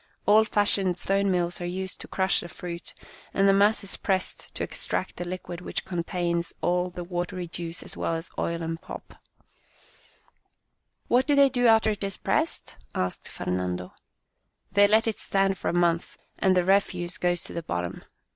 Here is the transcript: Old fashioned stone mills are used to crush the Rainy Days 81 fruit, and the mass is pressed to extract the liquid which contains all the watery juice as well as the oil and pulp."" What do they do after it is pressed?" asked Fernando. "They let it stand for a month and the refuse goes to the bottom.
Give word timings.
Old 0.25 0.47
fashioned 0.47 0.97
stone 0.97 1.29
mills 1.29 1.61
are 1.61 1.67
used 1.67 2.01
to 2.01 2.07
crush 2.07 2.39
the 2.39 2.47
Rainy 2.63 2.79
Days 2.79 2.91
81 2.91 2.93
fruit, 2.95 3.09
and 3.39 3.47
the 3.47 3.53
mass 3.53 3.83
is 3.83 3.97
pressed 3.97 4.55
to 4.55 4.63
extract 4.63 5.17
the 5.17 5.27
liquid 5.27 5.61
which 5.61 5.85
contains 5.85 6.53
all 6.61 6.89
the 6.89 7.03
watery 7.03 7.45
juice 7.47 7.83
as 7.83 7.95
well 7.95 8.15
as 8.15 8.29
the 8.29 8.41
oil 8.41 8.63
and 8.63 8.81
pulp."" 8.81 9.13
What 11.07 11.27
do 11.27 11.35
they 11.35 11.49
do 11.49 11.67
after 11.67 11.91
it 11.91 12.03
is 12.03 12.17
pressed?" 12.17 12.77
asked 12.95 13.27
Fernando. 13.27 13.93
"They 14.71 14.87
let 14.87 15.05
it 15.05 15.17
stand 15.19 15.59
for 15.59 15.67
a 15.69 15.79
month 15.79 16.17
and 16.39 16.57
the 16.57 16.65
refuse 16.65 17.19
goes 17.19 17.43
to 17.43 17.53
the 17.53 17.61
bottom. 17.61 18.03